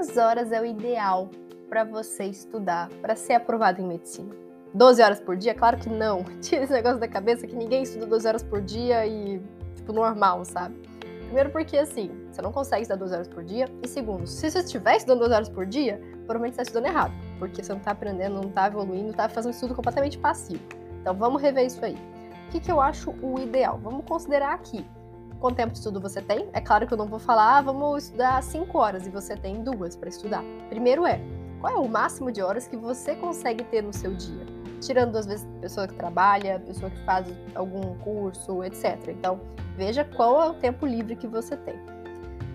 quantas 0.00 0.16
horas 0.16 0.50
é 0.50 0.58
o 0.58 0.64
ideal 0.64 1.28
para 1.68 1.84
você 1.84 2.24
estudar 2.24 2.88
para 3.02 3.14
ser 3.14 3.34
aprovado 3.34 3.82
em 3.82 3.86
medicina? 3.86 4.34
12 4.72 5.02
horas 5.02 5.20
por 5.20 5.36
dia? 5.36 5.54
Claro 5.54 5.76
que 5.76 5.90
não. 5.90 6.24
Tira 6.40 6.64
esse 6.64 6.72
negócio 6.72 6.98
da 6.98 7.06
cabeça 7.06 7.46
que 7.46 7.54
ninguém 7.54 7.82
estuda 7.82 8.06
12 8.06 8.26
horas 8.26 8.42
por 8.42 8.62
dia 8.62 9.06
e, 9.06 9.42
tipo, 9.76 9.92
normal, 9.92 10.42
sabe? 10.46 10.74
Primeiro 11.24 11.50
porque, 11.50 11.76
assim, 11.76 12.10
você 12.32 12.40
não 12.40 12.50
consegue 12.50 12.80
estudar 12.80 12.98
12 12.98 13.14
horas 13.14 13.28
por 13.28 13.44
dia. 13.44 13.66
E 13.82 13.88
segundo, 13.88 14.26
se 14.26 14.50
você 14.50 14.60
estiver 14.60 14.96
estudando 14.96 15.20
12 15.20 15.34
horas 15.34 15.48
por 15.50 15.66
dia, 15.66 16.00
provavelmente 16.24 16.54
você 16.54 16.62
está 16.62 16.62
estudando 16.62 16.86
errado. 16.86 17.12
Porque 17.38 17.62
você 17.62 17.70
não 17.70 17.78
está 17.78 17.90
aprendendo, 17.90 18.36
não 18.36 18.48
está 18.48 18.68
evoluindo, 18.68 19.10
está 19.10 19.28
fazendo 19.28 19.52
um 19.52 19.54
estudo 19.54 19.74
completamente 19.74 20.16
passivo. 20.16 20.62
Então 21.02 21.14
vamos 21.14 21.42
rever 21.42 21.66
isso 21.66 21.84
aí. 21.84 21.98
O 22.48 22.52
que, 22.52 22.60
que 22.60 22.72
eu 22.72 22.80
acho 22.80 23.14
o 23.22 23.38
ideal? 23.38 23.78
Vamos 23.82 24.06
considerar 24.06 24.54
aqui. 24.54 24.82
Quanto 25.40 25.56
tempo 25.56 25.72
de 25.72 25.78
estudo 25.78 25.98
você 25.98 26.20
tem? 26.20 26.50
É 26.52 26.60
claro 26.60 26.86
que 26.86 26.92
eu 26.92 26.98
não 26.98 27.06
vou 27.06 27.18
falar, 27.18 27.56
ah, 27.56 27.60
vamos 27.62 28.04
estudar 28.04 28.42
5 28.42 28.76
horas 28.76 29.06
e 29.06 29.10
você 29.10 29.34
tem 29.34 29.64
duas 29.64 29.96
para 29.96 30.10
estudar. 30.10 30.44
Primeiro 30.68 31.06
é, 31.06 31.18
qual 31.58 31.72
é 31.72 31.78
o 31.78 31.88
máximo 31.88 32.30
de 32.30 32.42
horas 32.42 32.68
que 32.68 32.76
você 32.76 33.16
consegue 33.16 33.64
ter 33.64 33.82
no 33.82 33.90
seu 33.90 34.12
dia? 34.12 34.44
Tirando, 34.82 35.16
às 35.16 35.24
vezes, 35.24 35.48
pessoa 35.58 35.88
que 35.88 35.94
trabalha, 35.94 36.60
pessoa 36.60 36.90
que 36.90 37.02
faz 37.04 37.26
algum 37.54 37.96
curso, 38.00 38.62
etc. 38.64 39.08
Então, 39.08 39.40
veja 39.76 40.04
qual 40.04 40.42
é 40.42 40.50
o 40.50 40.54
tempo 40.54 40.84
livre 40.84 41.16
que 41.16 41.26
você 41.26 41.56
tem. 41.56 41.76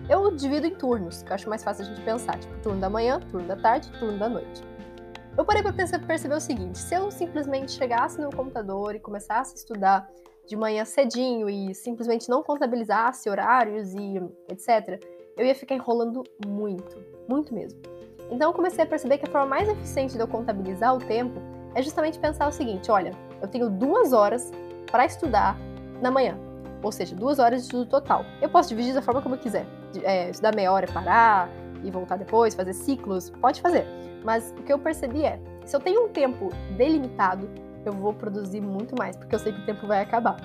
Eu 0.08 0.30
divido 0.36 0.68
em 0.68 0.74
turnos, 0.76 1.24
que 1.24 1.30
eu 1.30 1.34
acho 1.34 1.48
mais 1.48 1.64
fácil 1.64 1.84
a 1.84 1.88
gente 1.88 2.00
pensar, 2.02 2.38
tipo 2.38 2.54
turno 2.62 2.80
da 2.80 2.88
manhã, 2.88 3.18
turno 3.18 3.48
da 3.48 3.56
tarde, 3.56 3.90
turno 3.98 4.16
da 4.16 4.28
noite. 4.28 4.62
Eu 5.36 5.44
parei 5.44 5.60
para 5.60 5.72
perceber 5.72 6.34
o 6.36 6.40
seguinte: 6.40 6.78
se 6.78 6.94
eu 6.94 7.10
simplesmente 7.10 7.72
chegasse 7.72 8.20
no 8.20 8.30
computador 8.30 8.94
e 8.94 9.00
começasse 9.00 9.54
a 9.54 9.56
estudar 9.56 10.08
de 10.46 10.56
manhã 10.56 10.84
cedinho 10.84 11.48
e 11.50 11.74
simplesmente 11.74 12.28
não 12.28 12.42
contabilizasse 12.42 13.28
horários 13.28 13.94
e 13.94 14.20
etc., 14.48 15.02
eu 15.36 15.44
ia 15.44 15.54
ficar 15.54 15.74
enrolando 15.74 16.22
muito, 16.46 16.96
muito 17.28 17.52
mesmo. 17.52 17.78
Então 18.30 18.50
eu 18.50 18.54
comecei 18.54 18.82
a 18.82 18.86
perceber 18.86 19.18
que 19.18 19.26
a 19.26 19.30
forma 19.30 19.46
mais 19.46 19.68
eficiente 19.68 20.14
de 20.14 20.20
eu 20.20 20.26
contabilizar 20.26 20.94
o 20.94 20.98
tempo 20.98 21.38
é 21.74 21.82
justamente 21.82 22.18
pensar 22.18 22.48
o 22.48 22.52
seguinte: 22.52 22.90
olha, 22.90 23.12
eu 23.42 23.48
tenho 23.48 23.68
duas 23.68 24.12
horas 24.12 24.50
para 24.90 25.04
estudar 25.04 25.58
na 26.00 26.10
manhã, 26.10 26.38
ou 26.82 26.90
seja, 26.90 27.14
duas 27.14 27.38
horas 27.38 27.60
de 27.60 27.66
estudo 27.66 27.86
total. 27.86 28.24
Eu 28.40 28.48
posso 28.48 28.70
dividir 28.70 28.94
da 28.94 29.02
forma 29.02 29.20
como 29.20 29.34
eu 29.34 29.38
quiser. 29.38 29.66
É, 30.02 30.30
estudar 30.30 30.54
meia 30.54 30.72
hora 30.72 30.86
parar, 30.86 31.50
e 31.86 31.90
voltar 31.90 32.16
depois, 32.16 32.54
fazer 32.54 32.72
ciclos, 32.72 33.30
pode 33.40 33.60
fazer. 33.60 33.86
Mas 34.24 34.52
o 34.58 34.62
que 34.62 34.72
eu 34.72 34.78
percebi 34.78 35.24
é, 35.24 35.38
se 35.64 35.74
eu 35.74 35.80
tenho 35.80 36.06
um 36.06 36.08
tempo 36.08 36.50
delimitado, 36.76 37.48
eu 37.88 37.92
vou 37.92 38.12
produzir 38.12 38.60
muito 38.60 38.96
mais, 38.96 39.16
porque 39.16 39.34
eu 39.34 39.38
sei 39.38 39.52
que 39.52 39.60
o 39.60 39.66
tempo 39.66 39.86
vai 39.86 40.02
acabar. 40.02 40.36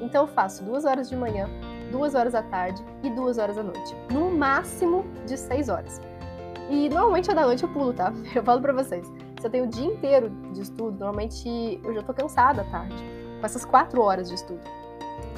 Então 0.00 0.22
eu 0.22 0.28
faço 0.28 0.64
duas 0.64 0.84
horas 0.84 1.08
de 1.08 1.16
manhã, 1.16 1.48
duas 1.90 2.14
horas 2.14 2.34
à 2.34 2.42
tarde 2.42 2.82
e 3.02 3.10
duas 3.10 3.38
horas 3.38 3.58
à 3.58 3.62
noite. 3.62 3.94
No 4.10 4.30
máximo 4.30 5.04
de 5.26 5.36
seis 5.36 5.68
horas. 5.68 6.00
E 6.68 6.88
normalmente 6.88 7.30
a 7.30 7.34
da 7.34 7.42
noite 7.42 7.64
eu 7.64 7.68
pulo, 7.68 7.92
tá? 7.92 8.12
Eu 8.34 8.42
falo 8.44 8.60
pra 8.60 8.72
vocês. 8.72 9.06
Se 9.40 9.46
eu 9.46 9.50
tenho 9.50 9.64
o 9.64 9.68
dia 9.68 9.86
inteiro 9.86 10.30
de 10.52 10.60
estudo, 10.60 10.98
normalmente 10.98 11.80
eu 11.82 11.94
já 11.94 12.02
tô 12.02 12.12
cansada 12.12 12.60
à 12.60 12.64
tarde. 12.66 12.94
Com 13.40 13.46
essas 13.46 13.64
quatro 13.64 14.02
horas 14.02 14.28
de 14.28 14.34
estudo. 14.34 14.60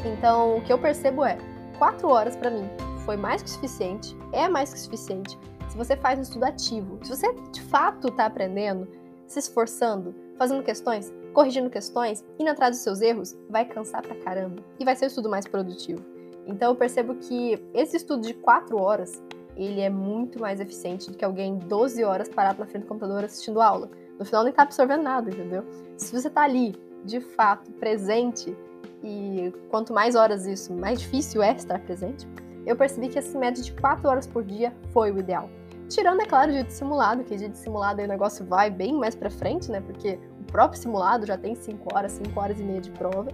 Então 0.05 0.57
o 0.57 0.61
que 0.61 0.73
eu 0.73 0.79
percebo 0.79 1.25
é, 1.25 1.39
quatro 1.79 2.09
horas 2.09 2.37
para 2.37 2.51
mim 2.51 2.69
foi 3.05 3.17
mais 3.17 3.43
que 3.43 3.49
suficiente, 3.49 4.17
é 4.33 4.49
mais 4.49 4.73
que 4.73 4.81
suficiente 4.81 5.39
se 5.73 5.79
você 5.79 5.97
faz 5.97 6.19
um 6.19 6.23
estudo 6.23 6.45
ativo, 6.45 6.99
se 7.03 7.09
você 7.09 7.33
de 7.51 7.63
fato 7.63 8.09
está 8.09 8.27
aprendendo, 8.27 8.87
se 9.27 9.39
esforçando, 9.39 10.15
fazendo 10.37 10.63
questões, 10.63 11.11
corrigindo 11.33 11.71
questões, 11.71 12.25
indo 12.39 12.51
atrás 12.51 12.77
dos 12.77 12.85
seus 12.85 13.01
erros, 13.01 13.37
vai 13.49 13.65
cansar 13.65 14.03
pra 14.03 14.15
caramba 14.17 14.63
e 14.79 14.85
vai 14.85 14.95
ser 14.95 15.07
o 15.07 15.09
estudo 15.09 15.29
mais 15.29 15.47
produtivo. 15.47 16.05
Então 16.47 16.71
eu 16.71 16.77
percebo 16.77 17.15
que 17.15 17.63
esse 17.73 17.97
estudo 17.97 18.27
de 18.27 18.35
4 18.35 18.77
horas, 18.77 19.23
ele 19.57 19.81
é 19.81 19.91
muito 19.91 20.41
mais 20.41 20.61
eficiente 20.61 21.11
do 21.11 21.17
que 21.17 21.25
alguém 21.25 21.59
12 21.59 22.03
horas 22.05 22.29
parado 22.29 22.61
na 22.61 22.67
frente 22.67 22.83
do 22.83 22.89
computador 22.89 23.25
assistindo 23.25 23.61
aula. 23.61 23.91
No 24.19 24.25
final 24.25 24.45
nem 24.45 24.53
tá 24.53 24.63
absorvendo 24.63 25.03
nada, 25.03 25.31
entendeu? 25.31 25.65
Se 25.97 26.13
você 26.13 26.29
tá 26.29 26.43
ali, 26.43 26.75
de 27.05 27.21
fato, 27.21 27.71
presente, 27.73 28.57
e 29.03 29.53
quanto 29.69 29.93
mais 29.93 30.15
horas 30.15 30.47
isso, 30.47 30.73
mais 30.73 31.01
difícil 31.01 31.43
é 31.43 31.53
estar 31.53 31.79
presente, 31.81 32.27
eu 32.65 32.77
percebi 32.77 33.09
que 33.09 33.19
esse 33.19 33.37
médio 33.37 33.63
de 33.63 33.73
4 33.73 34.09
horas 34.09 34.27
por 34.27 34.45
dia 34.45 34.73
foi 34.93 35.11
o 35.11 35.19
ideal. 35.19 35.51
Tirando, 35.89 36.23
é 36.23 36.27
claro, 36.27 36.51
o 36.51 36.53
dia 36.55 36.65
de 36.65 36.73
simulado, 36.73 37.25
que 37.25 37.37
dia 37.37 37.49
de 37.49 37.59
simulado 37.59 38.01
aí 38.01 38.07
o 38.07 38.09
negócio 38.09 38.47
vai 38.47 38.71
bem 38.71 38.95
mais 38.95 39.15
para 39.15 39.29
frente, 39.29 39.71
né? 39.71 39.81
Porque 39.81 40.19
próprio 40.53 40.81
simulado 40.81 41.27
já 41.27 41.37
tem 41.37 41.55
5 41.55 41.97
horas, 41.97 42.13
5 42.13 42.39
horas 42.39 42.61
e 42.61 42.63
meia 42.63 42.81
de 42.81 42.91
prova. 42.91 43.33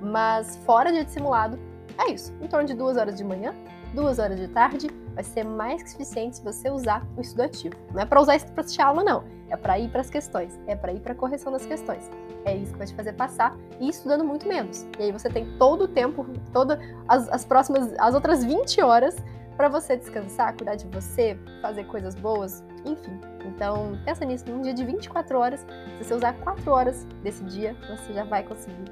Mas 0.00 0.56
fora 0.64 0.90
dia 0.90 1.04
de 1.04 1.10
simulado, 1.10 1.58
é 1.98 2.10
isso. 2.10 2.32
Em 2.40 2.48
torno 2.48 2.66
de 2.66 2.74
2 2.74 2.96
horas 2.96 3.16
de 3.16 3.22
manhã, 3.22 3.54
2 3.94 4.18
horas 4.18 4.38
de 4.40 4.48
tarde, 4.48 4.88
vai 5.14 5.22
ser 5.22 5.44
mais 5.44 5.82
que 5.82 5.90
suficiente 5.90 6.36
se 6.36 6.42
você 6.42 6.68
usar 6.70 7.06
o 7.16 7.20
estudo 7.20 7.42
ativo. 7.42 7.76
Não 7.92 8.00
é 8.00 8.04
para 8.04 8.20
usar 8.20 8.36
isso 8.36 8.46
para 8.52 8.62
assistir 8.62 8.82
aula, 8.82 9.04
não. 9.04 9.24
É 9.48 9.56
para 9.56 9.78
ir 9.78 9.88
para 9.88 10.00
as 10.00 10.10
questões. 10.10 10.58
É 10.66 10.74
para 10.74 10.92
ir 10.92 11.00
para 11.00 11.12
a 11.12 11.16
correção 11.16 11.52
das 11.52 11.64
questões. 11.64 12.10
É 12.44 12.56
isso 12.56 12.72
que 12.72 12.78
vai 12.78 12.86
te 12.86 12.94
fazer 12.94 13.12
passar 13.12 13.56
e 13.78 13.88
estudando 13.88 14.24
muito 14.24 14.48
menos. 14.48 14.86
E 14.98 15.04
aí 15.04 15.12
você 15.12 15.28
tem 15.28 15.46
todo 15.58 15.84
o 15.84 15.88
tempo, 15.88 16.26
todas 16.52 16.78
as, 17.06 17.28
as 17.28 17.44
próximas, 17.44 17.94
as 17.98 18.14
outras 18.14 18.44
20 18.44 18.82
horas 18.82 19.16
para 19.56 19.68
você 19.68 19.96
descansar, 19.96 20.56
cuidar 20.56 20.76
de 20.76 20.86
você, 20.88 21.38
fazer 21.62 21.84
coisas 21.84 22.14
boas, 22.14 22.64
enfim. 22.84 23.20
Então, 23.44 23.98
pensa 24.04 24.24
nisso, 24.24 24.44
num 24.48 24.60
dia 24.60 24.74
de 24.74 24.84
24 24.84 25.38
horas, 25.38 25.66
se 25.98 26.04
você 26.04 26.14
usar 26.14 26.32
4 26.34 26.70
horas 26.70 27.04
desse 27.22 27.44
dia, 27.44 27.76
você 27.88 28.12
já 28.12 28.24
vai 28.24 28.42
conseguir 28.42 28.84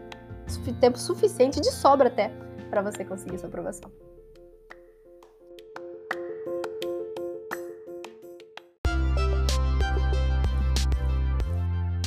tempo 0.81 0.99
suficiente, 0.99 1.61
de 1.61 1.71
sobra 1.73 2.09
até, 2.09 2.31
para 2.69 2.83
você 2.83 3.05
conseguir 3.05 3.39
sua 3.39 3.49
aprovação. 3.49 3.91